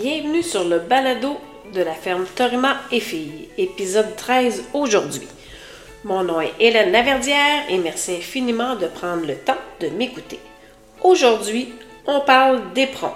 Bienvenue 0.00 0.44
sur 0.44 0.62
le 0.62 0.78
balado 0.78 1.38
de 1.74 1.82
la 1.82 1.92
ferme 1.92 2.24
Torima 2.36 2.76
et 2.92 3.00
Filles, 3.00 3.48
épisode 3.58 4.14
13 4.14 4.66
aujourd'hui. 4.72 5.26
Mon 6.04 6.22
nom 6.22 6.40
est 6.40 6.52
Hélène 6.60 6.92
Laverdière 6.92 7.64
et 7.68 7.78
merci 7.78 8.12
infiniment 8.12 8.76
de 8.76 8.86
prendre 8.86 9.26
le 9.26 9.34
temps 9.34 9.56
de 9.80 9.88
m'écouter. 9.88 10.38
Aujourd'hui, 11.02 11.72
on 12.06 12.20
parle 12.20 12.72
d'éperon. 12.74 13.10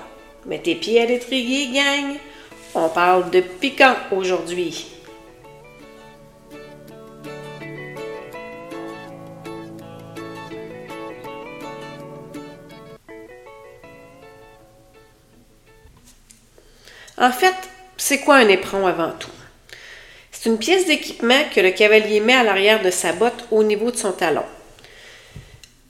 Mettez 0.45 0.75
pieds 0.75 1.01
à 1.01 1.07
l'étrier, 1.07 1.69
gang! 1.73 2.17
On 2.75 2.89
parle 2.89 3.31
de 3.31 3.43
piquant 3.43 3.95
aujourd'hui. 4.11 4.92
En 17.23 17.31
fait, 17.31 17.55
c'est 17.97 18.19
quoi 18.19 18.35
un 18.35 18.49
éperon 18.49 18.85
avant 18.85 19.13
tout? 19.17 19.31
C'est 20.33 20.51
une 20.51 20.59
pièce 20.59 20.87
d'équipement 20.87 21.45
que 21.55 21.61
le 21.61 21.71
cavalier 21.71 22.19
met 22.19 22.35
à 22.35 22.43
l'arrière 22.43 22.83
de 22.83 22.91
sa 22.91 23.13
botte 23.13 23.45
au 23.53 23.63
niveau 23.63 23.93
de 23.93 23.97
son 23.97 24.11
talon. 24.11 24.43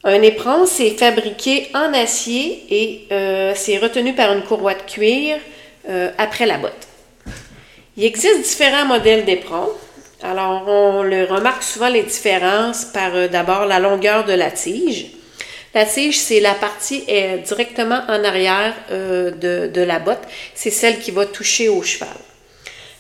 Un 0.05 0.21
éperon, 0.21 0.67
c'est 0.67 0.91
fabriqué 0.91 1.69
en 1.75 1.95
acier 1.95 2.67
et 2.69 3.07
euh, 3.13 3.55
c'est 3.57 3.79
retenu 3.79 4.13
par 4.13 4.31
une 4.35 4.43
courroie 4.43 4.75
de 4.75 4.83
cuir 4.83 5.39
euh, 5.89 6.11
après 6.19 6.45
la 6.45 6.59
botte. 6.59 6.87
Il 7.97 8.05
existe 8.05 8.43
différents 8.43 8.85
modèles 8.85 9.25
d'éperons. 9.25 9.71
Alors, 10.23 10.69
on 10.69 11.03
le 11.03 11.25
remarque 11.25 11.63
souvent 11.63 11.89
les 11.89 12.03
différences 12.03 12.85
par 12.85 13.15
euh, 13.15 13.29
d'abord 13.29 13.65
la 13.65 13.79
longueur 13.79 14.27
de 14.27 14.35
la 14.35 14.51
tige. 14.51 15.13
La 15.75 15.87
tige, 15.87 16.19
c'est 16.19 16.41
la 16.41 16.55
partie 16.55 17.05
directement 17.47 18.03
en 18.07 18.25
arrière 18.25 18.75
euh, 18.91 19.31
de, 19.69 19.83
la 19.83 19.99
botte. 19.99 20.23
C'est 20.55 20.71
celle 20.71 20.99
qui 20.99 21.11
va 21.11 21.25
toucher 21.25 21.69
au 21.71 21.83
cheval. 21.83 22.09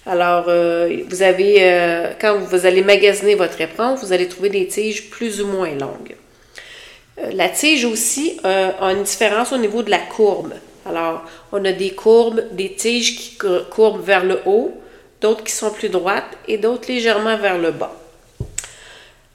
Alors, 0.06 0.46
euh, 0.48 1.02
vous 1.08 1.22
avez, 1.22 1.56
euh, 1.60 2.12
quand 2.18 2.38
vous 2.38 2.66
allez 2.66 2.82
magasiner 2.82 3.34
votre 3.34 3.60
éperon, 3.60 3.94
vous 3.94 4.12
allez 4.12 4.26
trouver 4.26 4.48
des 4.48 4.66
tiges 4.66 5.10
plus 5.10 5.42
ou 5.42 5.46
moins 5.46 5.74
longues. 5.74 6.16
la 7.34 7.50
tige 7.50 7.84
aussi 7.84 8.40
a 8.42 8.90
une 8.90 9.02
différence 9.02 9.52
au 9.52 9.58
niveau 9.58 9.82
de 9.82 9.90
la 9.90 9.98
courbe. 9.98 10.54
Alors, 10.88 11.24
on 11.52 11.62
a 11.64 11.72
des 11.72 11.90
courbes, 11.90 12.42
des 12.52 12.72
tiges 12.72 13.16
qui 13.16 13.38
courbent 13.70 14.04
vers 14.04 14.24
le 14.24 14.40
haut, 14.46 14.72
d'autres 15.20 15.44
qui 15.44 15.52
sont 15.52 15.70
plus 15.70 15.90
droites 15.90 16.32
et 16.48 16.56
d'autres 16.56 16.88
légèrement 16.88 17.36
vers 17.36 17.58
le 17.58 17.70
bas. 17.70 18.02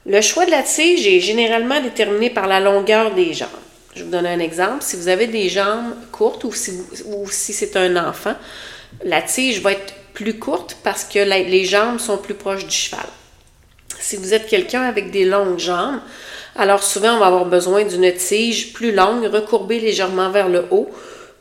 Le 0.08 0.22
choix 0.22 0.46
de 0.46 0.50
la 0.50 0.62
tige 0.62 1.06
est 1.06 1.20
généralement 1.20 1.82
déterminé 1.82 2.30
par 2.30 2.46
la 2.46 2.60
longueur 2.60 3.14
des 3.14 3.34
jambes. 3.34 3.48
Je 3.94 4.04
vous 4.04 4.10
donner 4.10 4.30
un 4.30 4.38
exemple. 4.38 4.82
Si 4.82 4.96
vous 4.96 5.08
avez 5.08 5.26
des 5.26 5.50
jambes 5.50 5.94
courtes 6.10 6.44
ou 6.44 6.52
si, 6.52 7.52
c'est 7.52 7.76
un 7.76 8.08
enfant, 8.08 8.34
la 9.04 9.20
tige 9.20 9.60
va 9.60 9.72
être 9.72 9.92
plus 10.14 10.38
courte 10.38 10.78
parce 10.82 11.04
que 11.04 11.18
les 11.18 11.64
jambes 11.66 11.98
sont 11.98 12.16
plus 12.16 12.32
proches 12.32 12.64
du 12.64 12.74
cheval. 12.74 13.04
Si 14.00 14.16
vous 14.16 14.32
êtes 14.32 14.46
quelqu'un 14.46 14.82
avec 14.82 15.10
des 15.10 15.26
longues 15.26 15.58
jambes, 15.58 16.00
alors 16.56 16.82
souvent 16.82 17.16
on 17.16 17.18
va 17.18 17.26
avoir 17.26 17.44
besoin 17.44 17.84
d'une 17.84 18.10
tige 18.14 18.72
plus 18.72 18.92
longue, 18.92 19.26
recourbée 19.26 19.78
légèrement 19.78 20.30
vers 20.30 20.48
le 20.48 20.64
haut 20.70 20.88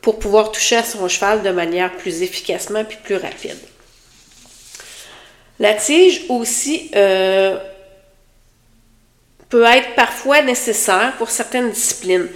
pour 0.01 0.19
pouvoir 0.19 0.51
toucher 0.51 0.75
à 0.75 0.83
son 0.83 1.07
cheval 1.07 1.41
de 1.41 1.51
manière 1.51 1.95
plus 1.95 2.21
efficacement 2.21 2.83
puis 2.83 2.97
plus 3.01 3.15
rapide. 3.15 3.57
La 5.59 5.73
tige 5.73 6.25
aussi 6.27 6.91
euh, 6.95 7.57
peut 9.49 9.63
être 9.63 9.95
parfois 9.95 10.41
nécessaire 10.41 11.13
pour 11.17 11.29
certaines 11.29 11.71
disciplines. 11.71 12.27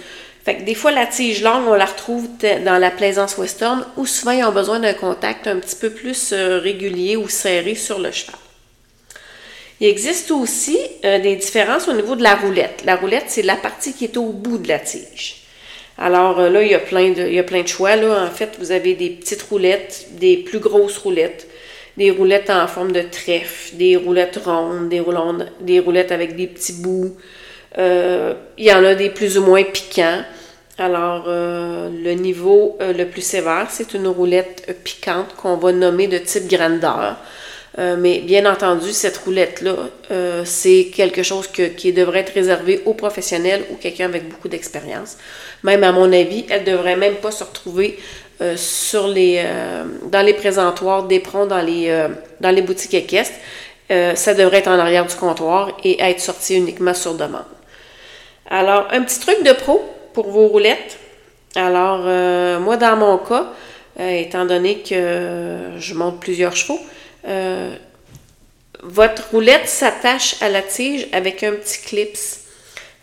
Fait 0.44 0.56
que 0.56 0.62
des 0.62 0.74
fois, 0.74 0.90
la 0.90 1.06
tige 1.06 1.42
longue, 1.42 1.68
on 1.68 1.74
la 1.74 1.84
retrouve 1.84 2.28
dans 2.64 2.78
la 2.78 2.90
plaisance 2.90 3.38
western 3.38 3.86
où 3.96 4.06
souvent 4.06 4.32
ils 4.32 4.44
ont 4.44 4.52
besoin 4.52 4.80
d'un 4.80 4.94
contact 4.94 5.46
un 5.46 5.58
petit 5.58 5.76
peu 5.76 5.90
plus 5.90 6.32
euh, 6.32 6.58
régulier 6.58 7.16
ou 7.16 7.28
serré 7.28 7.76
sur 7.76 8.00
le 8.00 8.10
cheval. 8.10 8.34
Il 9.80 9.86
existe 9.86 10.30
aussi 10.32 10.78
euh, 11.04 11.20
des 11.20 11.36
différences 11.36 11.86
au 11.86 11.92
niveau 11.92 12.16
de 12.16 12.22
la 12.22 12.34
roulette. 12.34 12.82
La 12.84 12.96
roulette, 12.96 13.26
c'est 13.28 13.42
la 13.42 13.56
partie 13.56 13.92
qui 13.92 14.04
est 14.04 14.16
au 14.16 14.30
bout 14.30 14.58
de 14.58 14.66
la 14.66 14.80
tige. 14.80 15.42
Alors 15.96 16.40
euh, 16.40 16.50
là, 16.50 16.62
il 16.62 16.70
y 16.70 16.74
a 16.74 16.80
plein 16.80 17.10
de, 17.10 17.28
il 17.28 17.44
plein 17.44 17.62
de 17.62 17.68
choix. 17.68 17.92
En 17.92 18.30
fait, 18.30 18.56
vous 18.58 18.72
avez 18.72 18.94
des 18.94 19.10
petites 19.10 19.42
roulettes, 19.42 20.08
des 20.12 20.38
plus 20.38 20.58
grosses 20.58 20.98
roulettes, 20.98 21.46
des 21.96 22.10
roulettes 22.10 22.50
en 22.50 22.66
forme 22.66 22.92
de 22.92 23.02
trèfle, 23.02 23.76
des 23.76 23.96
roulettes 23.96 24.40
rondes, 24.44 24.88
des, 25.60 25.80
roulettes 25.80 26.12
avec 26.12 26.36
des 26.36 26.46
petits 26.46 26.74
bouts. 26.74 27.16
Euh, 27.78 28.34
il 28.58 28.66
y 28.66 28.72
en 28.72 28.84
a 28.84 28.94
des 28.94 29.10
plus 29.10 29.38
ou 29.38 29.42
moins 29.42 29.62
piquants. 29.62 30.22
Alors, 30.78 31.24
euh, 31.28 31.90
le 31.90 32.12
niveau 32.12 32.76
euh, 32.80 32.92
le 32.92 33.06
plus 33.06 33.22
sévère, 33.22 33.66
c'est 33.70 33.94
une 33.94 34.08
roulette 34.08 34.76
piquante 34.84 35.34
qu'on 35.36 35.56
va 35.56 35.72
nommer 35.72 36.06
de 36.06 36.18
type 36.18 36.48
grandeur. 36.48 37.16
mais 37.78 38.20
bien 38.20 38.44
entendu, 38.50 38.90
cette 38.92 39.16
roulette-là, 39.18 39.76
c'est 40.44 40.90
quelque 40.94 41.22
chose 41.22 41.48
qui 41.48 41.92
devrait 41.92 42.20
être 42.20 42.34
réservé 42.34 42.82
aux 42.84 42.92
professionnels 42.92 43.64
ou 43.70 43.76
quelqu'un 43.76 44.06
avec 44.06 44.28
beaucoup 44.28 44.48
d'expérience. 44.48 45.16
Même 45.62 45.82
à 45.82 45.92
mon 45.92 46.12
avis, 46.12 46.44
elle 46.50 46.64
devrait 46.64 46.96
même 46.96 47.16
pas 47.16 47.30
se 47.30 47.44
retrouver 47.44 47.98
euh, 48.42 48.56
euh, 48.94 49.84
dans 50.10 50.22
les 50.22 50.34
présentoirs 50.34 51.04
d'éperons 51.04 51.46
dans 51.46 51.64
euh, 51.64 52.08
dans 52.40 52.50
les 52.50 52.62
boutiques 52.62 52.94
équestres. 52.94 53.38
ça 53.88 54.34
devrait 54.34 54.58
être 54.58 54.68
en 54.68 54.78
arrière 54.78 55.06
du 55.06 55.14
comptoir 55.14 55.76
et 55.84 56.02
être 56.02 56.20
sorti 56.20 56.56
uniquement 56.56 56.94
sur 56.94 57.14
demande. 57.14 57.52
Alors, 58.50 58.88
un 58.90 59.02
petit 59.02 59.20
truc 59.20 59.44
de 59.44 59.52
pro 59.52 59.82
pour 60.14 60.30
vos 60.30 60.46
roulettes. 60.48 60.98
Alors, 61.54 62.00
moi, 62.60 62.78
dans 62.78 62.96
mon 62.96 63.18
cas, 63.18 63.52
étant 64.00 64.46
donné 64.46 64.78
que 64.78 65.76
je 65.78 65.94
monte 65.94 66.20
plusieurs 66.20 66.56
chevaux, 66.56 66.80
votre 68.82 69.28
roulette 69.30 69.68
s'attache 69.68 70.36
à 70.40 70.48
la 70.48 70.62
tige 70.62 71.06
avec 71.12 71.42
un 71.42 71.52
petit 71.52 71.82
clips. 71.82 72.38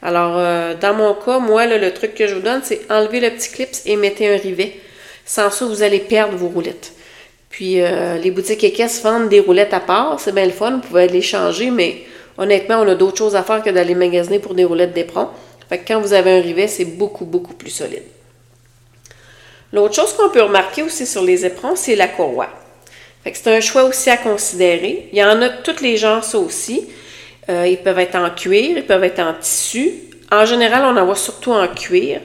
Alors, 0.01 0.33
dans 0.75 0.95
mon 0.95 1.13
cas, 1.13 1.37
moi, 1.37 1.67
le 1.67 1.93
truc 1.93 2.15
que 2.15 2.25
je 2.25 2.33
vous 2.33 2.41
donne, 2.41 2.61
c'est 2.63 2.81
enlever 2.89 3.19
le 3.19 3.29
petit 3.29 3.51
clips 3.51 3.77
et 3.85 3.95
mettez 3.95 4.33
un 4.33 4.37
rivet. 4.37 4.73
Sans 5.29 5.51
ça, 5.51 5.63
vous 5.67 5.83
allez 5.83 5.99
perdre 5.99 6.35
vos 6.35 6.47
roulettes. 6.47 6.91
Puis 7.51 7.81
euh, 7.81 8.17
les 8.17 8.31
boutiques 8.31 8.63
équestres 8.63 9.03
vendent 9.03 9.29
des 9.29 9.39
roulettes 9.39 9.75
à 9.75 9.79
part. 9.79 10.19
C'est 10.19 10.33
bien 10.33 10.45
le 10.47 10.51
fun, 10.51 10.71
vous 10.71 10.79
pouvez 10.79 11.07
les 11.07 11.21
changer, 11.21 11.69
mais 11.69 12.01
honnêtement, 12.39 12.79
on 12.79 12.87
a 12.87 12.95
d'autres 12.95 13.19
choses 13.19 13.35
à 13.35 13.43
faire 13.43 13.61
que 13.61 13.69
d'aller 13.69 13.93
magasiner 13.93 14.39
pour 14.39 14.55
des 14.55 14.63
roulettes 14.63 14.95
d'éperon. 14.95 15.29
Fait 15.69 15.77
que 15.77 15.87
quand 15.87 16.01
vous 16.01 16.13
avez 16.13 16.39
un 16.39 16.41
rivet, 16.41 16.67
c'est 16.67 16.85
beaucoup, 16.85 17.25
beaucoup 17.25 17.53
plus 17.53 17.69
solide. 17.69 18.01
L'autre 19.71 19.93
chose 19.93 20.13
qu'on 20.13 20.29
peut 20.29 20.41
remarquer 20.41 20.81
aussi 20.81 21.05
sur 21.05 21.21
les 21.21 21.45
éperons, 21.45 21.75
c'est 21.75 21.95
la 21.95 22.07
courroie. 22.07 22.49
Fait 23.23 23.31
que 23.31 23.37
c'est 23.37 23.55
un 23.55 23.61
choix 23.61 23.83
aussi 23.83 24.09
à 24.09 24.17
considérer. 24.17 25.09
Il 25.13 25.19
y 25.19 25.23
en 25.23 25.39
a 25.43 25.49
de 25.49 25.61
tous 25.63 25.83
les 25.83 25.97
genres, 25.97 26.23
ça 26.23 26.39
aussi. 26.39 26.89
Euh, 27.49 27.67
ils 27.67 27.77
peuvent 27.77 27.99
être 27.99 28.15
en 28.15 28.31
cuir, 28.31 28.79
ils 28.79 28.83
peuvent 28.83 29.03
être 29.03 29.19
en 29.19 29.35
tissu. 29.35 29.91
En 30.31 30.47
général, 30.47 30.85
on 30.85 30.97
en 30.99 31.05
voit 31.05 31.15
surtout 31.15 31.51
en 31.51 31.67
cuir. 31.67 32.19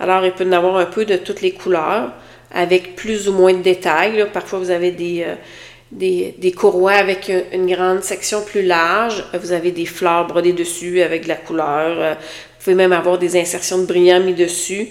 Alors, 0.00 0.24
il 0.24 0.32
peut 0.32 0.44
y 0.44 0.48
en 0.48 0.52
avoir 0.52 0.76
un 0.78 0.86
peu 0.86 1.04
de 1.04 1.16
toutes 1.16 1.42
les 1.42 1.52
couleurs 1.52 2.12
avec 2.52 2.96
plus 2.96 3.28
ou 3.28 3.32
moins 3.32 3.52
de 3.52 3.62
détails. 3.62 4.26
Parfois, 4.32 4.58
vous 4.58 4.70
avez 4.70 4.90
des, 4.90 5.24
euh, 5.26 5.34
des, 5.92 6.52
courroies 6.52 6.92
avec 6.92 7.30
une, 7.52 7.66
grande 7.66 8.02
section 8.02 8.42
plus 8.42 8.62
large. 8.62 9.24
Vous 9.34 9.52
avez 9.52 9.70
des 9.70 9.86
fleurs 9.86 10.26
brodées 10.26 10.52
dessus 10.52 11.02
avec 11.02 11.24
de 11.24 11.28
la 11.28 11.36
couleur. 11.36 12.00
Euh, 12.00 12.14
vous 12.14 12.64
pouvez 12.64 12.76
même 12.76 12.92
avoir 12.92 13.18
des 13.18 13.38
insertions 13.38 13.78
de 13.78 13.86
brillants 13.86 14.20
mis 14.20 14.34
dessus. 14.34 14.88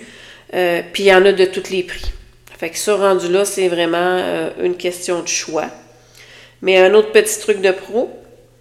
Euh, 0.53 0.81
puis, 0.93 1.03
il 1.03 1.07
y 1.07 1.13
en 1.13 1.25
a 1.25 1.31
de 1.31 1.45
tous 1.45 1.69
les 1.69 1.83
prix. 1.83 2.11
Fait 2.57 2.69
que 2.69 2.77
ça, 2.77 2.95
rendu 2.95 3.27
là, 3.29 3.43
c'est 3.43 3.67
vraiment 3.67 4.49
une 4.61 4.77
question 4.77 5.21
de 5.21 5.27
choix. 5.27 5.65
Mais 6.61 6.77
un 6.77 6.93
autre 6.93 7.11
petit 7.11 7.37
truc 7.39 7.59
de 7.59 7.71
pro, 7.71 8.09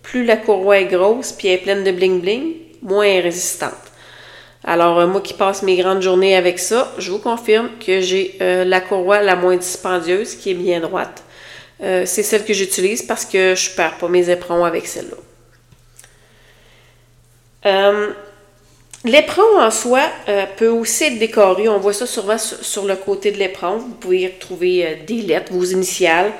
plus 0.02 0.25
la 0.25 0.37
courroie 0.37 0.81
est 0.81 0.87
grosse 0.87 1.32
puis 1.32 1.49
elle 1.49 1.55
est 1.55 1.62
pleine 1.62 1.85
de 1.85 1.93
bling-bling, 1.93 2.55
moins 2.82 3.05
elle 3.05 3.19
est 3.19 3.20
résistante. 3.20 3.73
Alors, 4.66 4.99
euh, 4.99 5.06
moi 5.06 5.20
qui 5.20 5.34
passe 5.34 5.62
mes 5.62 5.76
grandes 5.76 6.00
journées 6.00 6.34
avec 6.37 6.58
ça, 6.58 6.90
je 6.96 7.11
vous 7.11 7.19
confirme 7.19 7.69
que 7.84 8.00
j'ai 8.00 8.37
euh, 8.40 8.64
la 8.64 8.81
courroie 8.81 9.20
la 9.20 9.37
moins 9.37 9.56
dispendieuse, 9.56 10.37
qui 10.37 10.52
est 10.52 10.55
bien 10.55 10.81
droite. 10.81 11.22
Euh, 11.82 12.05
c'est 12.06 12.22
celle 12.22 12.46
que 12.46 12.55
j'utilise 12.55 13.02
parce 13.02 13.26
que 13.26 13.55
je 13.55 13.70
ne 13.70 13.76
perds 13.76 13.99
pas 13.99 14.08
mes 14.08 14.31
éperons 14.31 14.64
avec 14.64 14.87
celle-là. 14.87 15.16
L'éperon 19.06 19.61
en 19.61 19.70
soi 19.70 20.00
peut 20.56 20.69
aussi 20.69 21.05
être 21.05 21.19
décoré. 21.19 21.69
On 21.69 21.78
voit 21.78 21.93
ça 21.93 22.06
souvent 22.06 22.38
sur, 22.38 22.87
le 22.87 22.96
côté 22.96 23.32
de 23.32 23.37
l'éperon. 23.37 23.76
Vous 23.76 23.93
pouvez 23.93 24.20
y 24.20 24.26
retrouver 24.26 25.02
des 25.06 25.20
lettres, 25.20 25.52
vos 25.52 25.64
initiales. 25.64 26.32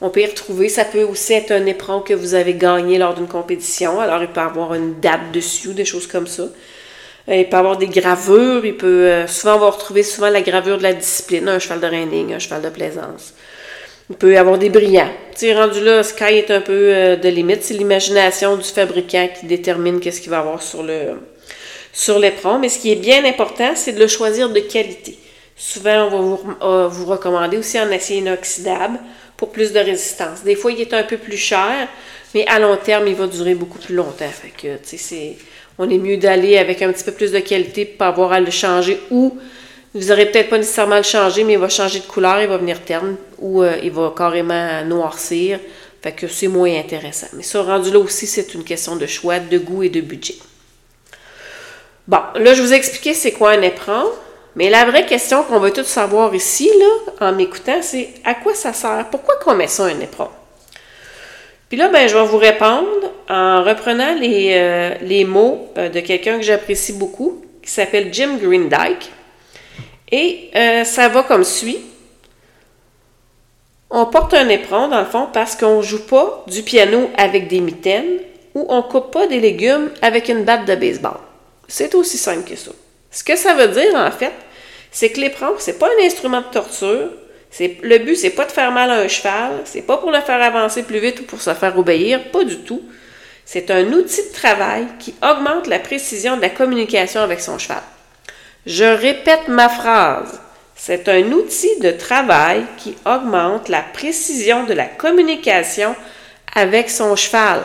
On 0.00 0.10
peut 0.10 0.22
y 0.22 0.26
retrouver, 0.26 0.68
ça 0.68 0.84
peut 0.84 1.04
aussi 1.04 1.34
être 1.34 1.52
un 1.52 1.64
éperon 1.66 2.00
que 2.00 2.14
vous 2.14 2.34
avez 2.34 2.54
gagné 2.54 2.98
lors 2.98 3.14
d'une 3.14 3.28
compétition. 3.28 4.00
Alors, 4.00 4.20
il 4.20 4.28
peut 4.28 4.40
avoir 4.40 4.74
une 4.74 4.98
date 4.98 5.30
dessus, 5.32 5.74
des 5.74 5.84
choses 5.84 6.08
comme 6.08 6.26
ça. 6.26 6.48
Euh, 7.28 7.36
il 7.36 7.48
peut 7.48 7.56
avoir 7.56 7.76
des 7.76 7.88
gravures, 7.88 8.64
il 8.64 8.76
peut 8.76 8.86
euh, 8.86 9.26
souvent 9.26 9.56
on 9.56 9.58
va 9.58 9.70
retrouver 9.70 10.02
souvent 10.02 10.30
la 10.30 10.40
gravure 10.40 10.78
de 10.78 10.82
la 10.82 10.94
discipline, 10.94 11.48
un 11.48 11.58
cheval 11.58 11.80
de 11.80 11.86
reining, 11.86 12.32
un 12.32 12.38
cheval 12.38 12.62
de 12.62 12.70
plaisance. 12.70 13.34
Il 14.10 14.16
peut 14.16 14.32
y 14.32 14.36
avoir 14.38 14.56
des 14.56 14.70
brillants. 14.70 15.10
Tu 15.38 15.52
rendu 15.52 15.84
là, 15.84 16.02
Sky 16.02 16.34
est 16.34 16.50
un 16.50 16.62
peu 16.62 16.72
euh, 16.72 17.16
de 17.16 17.28
limite. 17.28 17.62
C'est 17.62 17.74
l'imagination 17.74 18.56
du 18.56 18.64
fabricant 18.64 19.28
qui 19.38 19.44
détermine 19.44 20.00
qu'est-ce 20.00 20.22
qu'il 20.22 20.30
va 20.30 20.38
avoir 20.38 20.62
sur 20.62 20.82
le 20.82 21.20
sur 21.92 22.18
l'éperon. 22.18 22.58
Mais 22.58 22.70
ce 22.70 22.78
qui 22.78 22.92
est 22.92 22.96
bien 22.96 23.24
important, 23.26 23.72
c'est 23.74 23.92
de 23.92 24.00
le 24.00 24.08
choisir 24.08 24.48
de 24.48 24.60
qualité. 24.60 25.18
Souvent, 25.56 26.06
on 26.06 26.10
va 26.10 26.86
vous, 26.88 26.90
vous 26.90 27.06
recommander 27.06 27.58
aussi 27.58 27.78
en 27.78 27.90
acier 27.90 28.18
inoxydable 28.18 28.98
pour 29.36 29.50
plus 29.50 29.72
de 29.72 29.80
résistance. 29.80 30.42
Des 30.44 30.54
fois, 30.54 30.72
il 30.72 30.80
est 30.80 30.94
un 30.94 31.02
peu 31.02 31.18
plus 31.18 31.36
cher, 31.36 31.88
mais 32.34 32.46
à 32.46 32.58
long 32.58 32.76
terme, 32.76 33.08
il 33.08 33.14
va 33.14 33.26
durer 33.26 33.54
beaucoup 33.54 33.78
plus 33.78 33.94
longtemps. 33.94 34.30
Fait 34.30 34.50
que, 34.50 34.76
tu 34.82 34.96
sais, 34.96 35.36
on 35.78 35.88
est 35.88 35.98
mieux 35.98 36.16
d'aller 36.16 36.58
avec 36.58 36.82
un 36.82 36.92
petit 36.92 37.04
peu 37.04 37.12
plus 37.12 37.32
de 37.32 37.38
qualité 37.38 37.84
pour 37.84 37.98
pas 37.98 38.08
avoir 38.08 38.32
à 38.32 38.40
le 38.40 38.50
changer 38.50 39.00
ou 39.10 39.38
vous 39.94 40.08
n'aurez 40.08 40.26
peut-être 40.26 40.50
pas 40.50 40.58
nécessairement 40.58 40.96
à 40.96 40.98
le 40.98 41.04
changer, 41.04 41.44
mais 41.44 41.54
il 41.54 41.58
va 41.58 41.68
changer 41.68 42.00
de 42.00 42.04
couleur, 42.04 42.40
il 42.42 42.48
va 42.48 42.58
venir 42.58 42.84
terne 42.84 43.16
ou 43.38 43.62
euh, 43.62 43.76
il 43.82 43.90
va 43.90 44.12
carrément 44.16 44.84
noircir. 44.84 45.58
Fait 46.02 46.12
que 46.12 46.28
c'est 46.28 46.46
moins 46.46 46.78
intéressant. 46.78 47.26
Mais 47.32 47.42
ça, 47.42 47.62
rendu 47.62 47.90
là 47.90 47.98
aussi, 47.98 48.26
c'est 48.26 48.54
une 48.54 48.64
question 48.64 48.96
de 48.96 49.06
choix, 49.06 49.40
de 49.40 49.58
goût 49.58 49.82
et 49.82 49.88
de 49.88 50.00
budget. 50.00 50.36
Bon, 52.06 52.20
là, 52.36 52.54
je 52.54 52.62
vous 52.62 52.72
ai 52.72 52.76
expliqué 52.76 53.14
c'est 53.14 53.32
quoi 53.32 53.50
un 53.50 53.62
éperon. 53.62 54.04
Mais 54.56 54.70
la 54.70 54.84
vraie 54.84 55.06
question 55.06 55.42
qu'on 55.42 55.58
veut 55.58 55.72
tous 55.72 55.84
savoir 55.84 56.34
ici, 56.34 56.70
là, 56.78 57.28
en 57.28 57.32
m'écoutant, 57.32 57.80
c'est 57.82 58.14
à 58.24 58.34
quoi 58.34 58.54
ça 58.54 58.72
sert? 58.72 59.06
Pourquoi 59.10 59.36
qu'on 59.36 59.54
met 59.54 59.68
ça 59.68 59.84
un 59.84 60.00
éperon? 60.00 60.28
Puis 61.68 61.76
là, 61.76 61.88
ben, 61.88 62.08
je 62.08 62.16
vais 62.16 62.24
vous 62.24 62.38
répondre 62.38 63.12
en 63.28 63.62
reprenant 63.62 64.14
les, 64.14 64.52
euh, 64.54 64.94
les 65.02 65.24
mots 65.24 65.68
euh, 65.76 65.88
de 65.88 66.00
quelqu'un 66.00 66.38
que 66.38 66.42
j'apprécie 66.42 66.94
beaucoup, 66.94 67.42
qui 67.62 67.70
s'appelle 67.70 68.08
Jim 68.12 68.38
Greendyke. 68.40 69.10
Et 70.10 70.50
euh, 70.56 70.84
ça 70.84 71.08
va 71.08 71.22
comme 71.22 71.44
suit. 71.44 71.78
On 73.90 74.06
porte 74.06 74.34
un 74.34 74.48
éperon, 74.48 74.88
dans 74.88 75.00
le 75.00 75.06
fond, 75.06 75.28
parce 75.32 75.56
qu'on 75.56 75.78
ne 75.78 75.82
joue 75.82 76.06
pas 76.06 76.44
du 76.46 76.62
piano 76.62 77.10
avec 77.16 77.48
des 77.48 77.60
mitaines 77.60 78.18
ou 78.54 78.66
on 78.68 78.78
ne 78.78 78.82
coupe 78.82 79.10
pas 79.10 79.26
des 79.26 79.40
légumes 79.40 79.90
avec 80.00 80.28
une 80.28 80.44
batte 80.44 80.64
de 80.66 80.74
baseball. 80.74 81.18
C'est 81.68 81.94
aussi 81.94 82.16
simple 82.16 82.48
que 82.48 82.56
ça. 82.56 82.70
Ce 83.10 83.22
que 83.22 83.36
ça 83.36 83.54
veut 83.54 83.68
dire, 83.68 83.94
en 83.94 84.10
fait, 84.10 84.32
c'est 84.90 85.10
que 85.10 85.20
l'éperon, 85.20 85.54
c'est 85.58 85.78
pas 85.78 85.88
un 85.88 86.04
instrument 86.04 86.40
de 86.40 86.46
torture. 86.52 87.10
Le 87.60 87.98
but, 87.98 88.16
c'est 88.16 88.30
pas 88.30 88.44
de 88.44 88.52
faire 88.52 88.70
mal 88.70 88.90
à 88.90 89.00
un 89.00 89.08
cheval, 89.08 89.62
c'est 89.64 89.82
pas 89.82 89.96
pour 89.96 90.10
le 90.10 90.20
faire 90.20 90.40
avancer 90.42 90.82
plus 90.82 91.00
vite 91.00 91.20
ou 91.20 91.24
pour 91.24 91.40
se 91.40 91.54
faire 91.54 91.76
obéir, 91.78 92.30
pas 92.30 92.44
du 92.44 92.58
tout. 92.58 92.82
C'est 93.44 93.70
un 93.70 93.84
outil 93.92 94.28
de 94.28 94.32
travail 94.34 94.86
qui 94.98 95.14
augmente 95.22 95.66
la 95.66 95.78
précision 95.78 96.36
de 96.36 96.42
la 96.42 96.50
communication 96.50 97.22
avec 97.22 97.40
son 97.40 97.58
cheval. 97.58 97.82
Je 98.66 98.84
répète 98.84 99.48
ma 99.48 99.68
phrase. 99.68 100.40
C'est 100.76 101.08
un 101.08 101.32
outil 101.32 101.80
de 101.80 101.90
travail 101.90 102.64
qui 102.76 102.94
augmente 103.06 103.68
la 103.68 103.80
précision 103.82 104.64
de 104.64 104.74
la 104.74 104.84
communication 104.84 105.96
avec 106.54 106.90
son 106.90 107.16
cheval. 107.16 107.62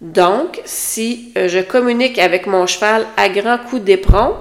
Donc, 0.00 0.60
si 0.64 1.32
euh, 1.36 1.48
je 1.48 1.60
communique 1.60 2.18
avec 2.18 2.46
mon 2.46 2.66
cheval 2.66 3.06
à 3.16 3.28
grands 3.28 3.58
coups 3.58 3.82
d'éperon, 3.82 4.34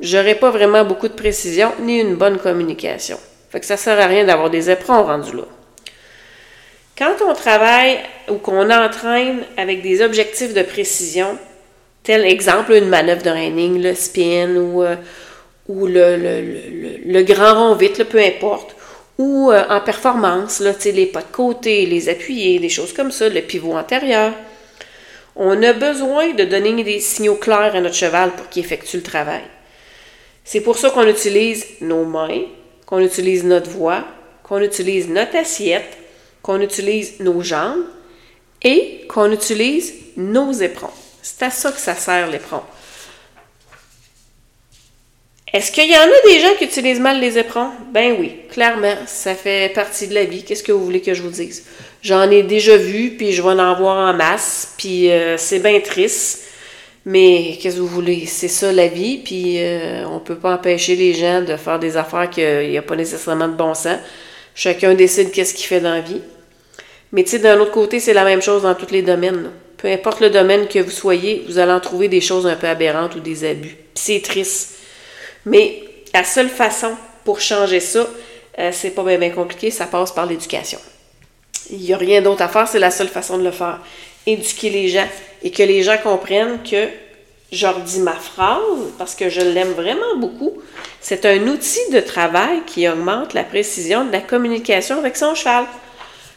j'aurai 0.00 0.34
pas 0.34 0.50
vraiment 0.50 0.84
beaucoup 0.84 1.08
de 1.08 1.14
précision 1.14 1.72
ni 1.80 1.98
une 1.98 2.14
bonne 2.14 2.38
communication. 2.38 3.18
Fait 3.50 3.60
que 3.60 3.66
ça 3.66 3.76
sert 3.76 3.98
à 3.98 4.06
rien 4.06 4.24
d'avoir 4.24 4.48
des 4.48 4.70
éperons 4.70 5.02
rendus 5.02 5.36
là. 5.36 5.44
Quand 6.96 7.14
on 7.26 7.32
travaille 7.32 7.98
ou 8.28 8.34
qu'on 8.34 8.70
entraîne 8.70 9.42
avec 9.56 9.82
des 9.82 10.02
objectifs 10.02 10.52
de 10.52 10.62
précision, 10.62 11.38
tel 12.02 12.26
exemple 12.26 12.72
une 12.72 12.88
manœuvre 12.88 13.22
de 13.22 13.30
reining, 13.30 13.82
le 13.82 13.94
spin 13.94 14.54
ou, 14.54 14.82
euh, 14.82 14.96
le, 15.66 17.22
grand 17.22 17.54
rond 17.54 17.74
vite, 17.74 18.04
peu 18.04 18.18
importe, 18.18 18.76
ou 19.16 19.50
euh, 19.50 19.64
en 19.70 19.80
performance, 19.80 20.60
les 20.84 21.06
pas 21.06 21.22
de 21.22 21.32
côté, 21.32 21.86
les 21.86 22.08
appuyés, 22.08 22.58
des 22.58 22.68
choses 22.68 22.92
comme 22.92 23.10
ça, 23.10 23.28
le 23.28 23.40
pivot 23.40 23.72
antérieur. 23.72 24.32
On 25.36 25.62
a 25.62 25.72
besoin 25.72 26.34
de 26.34 26.44
donner 26.44 26.84
des 26.84 27.00
signaux 27.00 27.36
clairs 27.36 27.74
à 27.74 27.80
notre 27.80 27.94
cheval 27.94 28.32
pour 28.32 28.48
qu'il 28.50 28.62
effectue 28.62 28.96
le 28.96 29.02
travail. 29.02 29.42
C'est 30.44 30.60
pour 30.60 30.76
ça 30.76 30.90
qu'on 30.90 31.06
utilise 31.06 31.64
nos 31.80 32.04
mains, 32.04 32.42
qu'on 32.90 32.98
utilise 32.98 33.44
notre 33.44 33.70
voix, 33.70 34.04
qu'on 34.42 34.60
utilise 34.60 35.08
notre 35.08 35.36
assiette, 35.36 35.96
qu'on 36.42 36.60
utilise 36.60 37.20
nos 37.20 37.40
jambes 37.40 37.84
et 38.62 39.06
qu'on 39.08 39.30
utilise 39.30 39.94
nos 40.16 40.52
éperons. 40.52 40.90
C'est 41.22 41.44
à 41.44 41.50
ça 41.50 41.70
que 41.70 41.78
ça 41.78 41.94
sert 41.94 42.28
l'éperon. 42.28 42.62
Est-ce 45.52 45.72
qu'il 45.72 45.90
y 45.90 45.96
en 45.96 46.02
a 46.02 46.28
des 46.28 46.40
gens 46.40 46.54
qui 46.58 46.64
utilisent 46.64 47.00
mal 47.00 47.20
les 47.20 47.38
éperons? 47.38 47.70
Ben 47.92 48.16
oui, 48.18 48.36
clairement, 48.50 48.94
ça 49.06 49.34
fait 49.34 49.72
partie 49.72 50.08
de 50.08 50.14
la 50.14 50.24
vie. 50.24 50.44
Qu'est-ce 50.44 50.62
que 50.62 50.72
vous 50.72 50.84
voulez 50.84 51.00
que 51.00 51.14
je 51.14 51.22
vous 51.22 51.30
dise? 51.30 51.64
J'en 52.02 52.30
ai 52.30 52.42
déjà 52.42 52.76
vu, 52.76 53.10
puis 53.16 53.32
je 53.32 53.42
vais 53.42 53.48
en 53.48 53.76
voir 53.76 54.08
en 54.08 54.16
masse, 54.16 54.74
puis 54.76 55.10
euh, 55.10 55.36
c'est 55.36 55.58
bien 55.58 55.80
triste. 55.80 56.44
Mais 57.06 57.58
qu'est-ce 57.60 57.76
que 57.76 57.80
vous 57.80 57.86
voulez? 57.86 58.26
C'est 58.26 58.48
ça 58.48 58.72
la 58.72 58.88
vie, 58.88 59.18
puis 59.18 59.56
euh, 59.58 60.06
on 60.06 60.16
ne 60.16 60.20
peut 60.20 60.36
pas 60.36 60.54
empêcher 60.54 60.96
les 60.96 61.14
gens 61.14 61.40
de 61.40 61.56
faire 61.56 61.78
des 61.78 61.96
affaires 61.96 62.28
qu'il 62.28 62.68
n'y 62.68 62.76
a 62.76 62.82
pas 62.82 62.96
nécessairement 62.96 63.48
de 63.48 63.54
bon 63.54 63.74
sens. 63.74 63.98
Chacun 64.54 64.94
décide 64.94 65.30
qu'est-ce 65.30 65.54
qu'il 65.54 65.66
fait 65.66 65.80
dans 65.80 65.94
la 65.94 66.02
vie. 66.02 66.20
Mais 67.12 67.24
tu 67.24 67.30
sais, 67.30 67.38
d'un 67.38 67.58
autre 67.58 67.72
côté, 67.72 68.00
c'est 68.00 68.12
la 68.12 68.24
même 68.24 68.42
chose 68.42 68.62
dans 68.62 68.74
tous 68.74 68.90
les 68.90 69.02
domaines. 69.02 69.50
Peu 69.78 69.88
importe 69.88 70.20
le 70.20 70.28
domaine 70.28 70.68
que 70.68 70.78
vous 70.78 70.90
soyez, 70.90 71.44
vous 71.48 71.58
allez 71.58 71.72
en 71.72 71.80
trouver 71.80 72.08
des 72.08 72.20
choses 72.20 72.46
un 72.46 72.54
peu 72.54 72.66
aberrantes 72.66 73.14
ou 73.16 73.20
des 73.20 73.44
abus. 73.48 73.76
C'est 73.94 74.20
triste. 74.22 74.76
Mais 75.46 75.82
la 76.12 76.22
seule 76.22 76.50
façon 76.50 76.92
pour 77.24 77.40
changer 77.40 77.80
ça, 77.80 78.06
euh, 78.58 78.70
c'est 78.72 78.90
pas 78.90 79.02
bien, 79.02 79.30
compliqué, 79.30 79.70
ça 79.70 79.86
passe 79.86 80.12
par 80.12 80.26
l'éducation. 80.26 80.78
Il 81.70 81.78
n'y 81.78 81.92
a 81.94 81.96
rien 81.96 82.20
d'autre 82.20 82.42
à 82.42 82.48
faire, 82.48 82.68
c'est 82.68 82.78
la 82.78 82.90
seule 82.90 83.08
façon 83.08 83.38
de 83.38 83.44
le 83.44 83.52
faire. 83.52 83.80
Éduquer 84.26 84.68
les 84.68 84.88
gens 84.88 85.06
et 85.42 85.50
que 85.50 85.62
les 85.62 85.82
gens 85.82 85.98
comprennent 86.02 86.62
que 86.62 86.88
je 87.52 87.66
leur 87.66 87.80
dis 87.80 88.00
ma 88.00 88.14
phrase 88.14 88.60
parce 88.98 89.14
que 89.14 89.28
je 89.28 89.40
l'aime 89.40 89.72
vraiment 89.72 90.16
beaucoup. 90.16 90.52
C'est 91.00 91.24
un 91.26 91.46
outil 91.48 91.80
de 91.92 92.00
travail 92.00 92.62
qui 92.66 92.88
augmente 92.88 93.34
la 93.34 93.44
précision 93.44 94.04
de 94.04 94.12
la 94.12 94.20
communication 94.20 94.98
avec 94.98 95.16
son 95.16 95.34
cheval. 95.34 95.64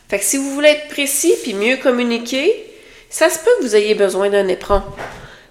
Fait 0.10 0.20
que 0.20 0.26
si 0.26 0.38
vous 0.38 0.52
voulez 0.52 0.70
être 0.70 0.90
précis 0.90 1.34
puis 1.44 1.54
mieux 1.54 1.78
communiquer, 1.78 2.66
ça 3.10 3.30
se 3.30 3.40
peut 3.40 3.52
que 3.60 3.64
vous 3.64 3.76
ayez 3.76 3.96
besoin 3.96 4.30
d'un 4.30 4.48
éperon. 4.48 4.82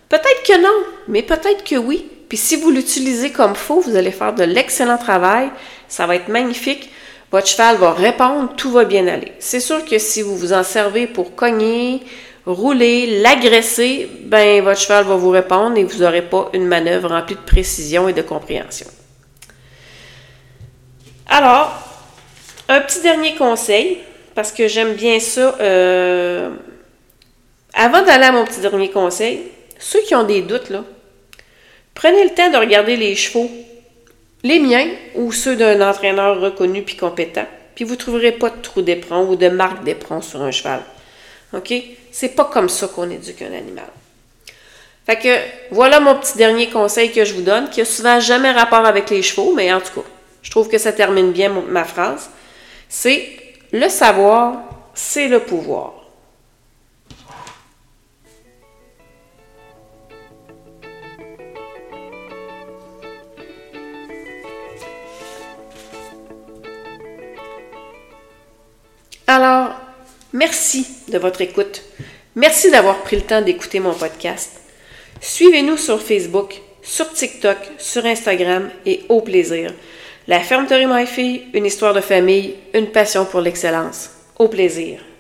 Peut-être 0.08 0.42
que 0.46 0.60
non, 0.60 0.84
mais 1.08 1.22
peut-être 1.22 1.64
que 1.64 1.76
oui. 1.76 2.06
Puis 2.28 2.38
si 2.38 2.56
vous 2.56 2.70
l'utilisez 2.70 3.30
comme 3.30 3.54
faux, 3.54 3.80
vous 3.80 3.96
allez 3.96 4.10
faire 4.10 4.34
de 4.34 4.44
l'excellent 4.44 4.98
travail. 4.98 5.50
Ça 5.88 6.06
va 6.06 6.16
être 6.16 6.28
magnifique. 6.28 6.90
Votre 7.30 7.46
cheval 7.46 7.76
va 7.76 7.92
répondre, 7.92 8.52
tout 8.56 8.70
va 8.70 8.84
bien 8.84 9.06
aller. 9.06 9.32
C'est 9.38 9.60
sûr 9.60 9.84
que 9.84 9.98
si 9.98 10.22
vous 10.22 10.36
vous 10.36 10.52
en 10.52 10.64
servez 10.64 11.06
pour 11.06 11.34
cogner, 11.34 12.02
rouler, 12.46 13.20
l'agresser, 13.20 14.08
ben 14.24 14.62
votre 14.62 14.80
cheval 14.80 15.04
va 15.04 15.16
vous 15.16 15.30
répondre 15.30 15.76
et 15.76 15.84
vous 15.84 15.98
n'aurez 15.98 16.22
pas 16.22 16.50
une 16.52 16.66
manœuvre 16.66 17.10
remplie 17.10 17.36
de 17.36 17.40
précision 17.40 18.08
et 18.08 18.12
de 18.12 18.22
compréhension. 18.22 18.86
Alors, 21.28 21.72
un 22.68 22.80
petit 22.80 23.00
dernier 23.00 23.34
conseil, 23.36 23.98
parce 24.34 24.52
que 24.52 24.68
j'aime 24.68 24.94
bien 24.94 25.20
ça. 25.20 25.56
Euh, 25.60 26.50
avant 27.74 28.02
d'aller 28.02 28.24
à 28.24 28.32
mon 28.32 28.44
petit 28.44 28.60
dernier 28.60 28.90
conseil, 28.90 29.42
ceux 29.78 30.00
qui 30.02 30.14
ont 30.14 30.24
des 30.24 30.42
doutes, 30.42 30.72
prenez 31.94 32.24
le 32.24 32.30
temps 32.30 32.50
de 32.50 32.56
regarder 32.56 32.96
les 32.96 33.14
chevaux, 33.14 33.50
les 34.42 34.58
miens 34.58 34.88
ou 35.14 35.32
ceux 35.32 35.56
d'un 35.56 35.80
entraîneur 35.88 36.40
reconnu 36.40 36.82
puis 36.82 36.96
compétent, 36.96 37.46
puis 37.74 37.84
vous 37.84 37.92
ne 37.92 37.98
trouverez 37.98 38.32
pas 38.32 38.50
de 38.50 38.60
trou 38.60 38.82
d'éperon 38.82 39.28
ou 39.28 39.36
de 39.36 39.48
marque 39.48 39.84
d'éperon 39.84 40.20
sur 40.20 40.42
un 40.42 40.50
cheval. 40.50 40.80
OK? 41.52 41.74
C'est 42.10 42.30
pas 42.30 42.44
comme 42.44 42.68
ça 42.68 42.88
qu'on 42.88 43.10
éduque 43.10 43.42
un 43.42 43.52
animal. 43.52 43.88
Fait 45.04 45.16
que 45.16 45.74
voilà 45.74 45.98
mon 46.00 46.14
petit 46.16 46.38
dernier 46.38 46.70
conseil 46.70 47.10
que 47.10 47.24
je 47.24 47.34
vous 47.34 47.42
donne, 47.42 47.68
qui 47.70 47.80
a 47.80 47.84
souvent 47.84 48.20
jamais 48.20 48.52
rapport 48.52 48.86
avec 48.86 49.10
les 49.10 49.22
chevaux, 49.22 49.52
mais 49.54 49.72
en 49.72 49.80
tout 49.80 50.00
cas, 50.00 50.06
je 50.42 50.50
trouve 50.50 50.68
que 50.68 50.78
ça 50.78 50.92
termine 50.92 51.32
bien 51.32 51.48
ma 51.48 51.84
phrase. 51.84 52.30
C'est 52.88 53.30
le 53.72 53.88
savoir, 53.88 54.62
c'est 54.94 55.28
le 55.28 55.40
pouvoir. 55.40 56.01
Merci 70.42 70.84
de 71.06 71.18
votre 71.18 71.40
écoute. 71.40 71.82
Merci 72.34 72.68
d'avoir 72.72 72.98
pris 73.02 73.14
le 73.14 73.22
temps 73.22 73.42
d'écouter 73.42 73.78
mon 73.78 73.94
podcast. 73.94 74.50
Suivez-nous 75.20 75.76
sur 75.76 76.02
Facebook, 76.02 76.60
sur 76.82 77.12
TikTok, 77.12 77.58
sur 77.78 78.04
Instagram 78.04 78.68
et 78.84 79.02
au 79.08 79.20
plaisir. 79.20 79.72
La 80.26 80.40
fermeterie 80.40 80.86
My 80.88 81.06
Fille, 81.06 81.42
une 81.54 81.66
histoire 81.66 81.94
de 81.94 82.00
famille, 82.00 82.56
une 82.74 82.88
passion 82.88 83.24
pour 83.24 83.40
l'excellence. 83.40 84.10
Au 84.36 84.48
plaisir. 84.48 85.11